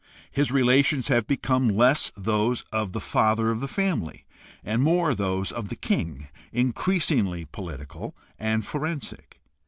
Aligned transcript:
His 0.31 0.51
relations 0.51 1.09
have 1.09 1.27
become 1.27 1.69
less 1.69 2.11
those 2.17 2.63
of 2.73 2.91
the 2.91 2.99
father 2.99 3.51
of 3.51 3.59
the 3.59 3.67
family 3.67 4.25
and 4.63 4.81
more 4.81 5.13
those 5.13 5.51
of 5.51 5.69
the 5.69 5.75
king, 5.75 6.27
increasingly 6.51 7.45
po 7.45 7.65
litical 7.65 8.13
and 8.39 8.65
forensic. 8.65 9.39